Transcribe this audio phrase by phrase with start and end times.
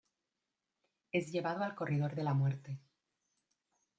[1.11, 2.79] Es llevado al corredor de la muerte.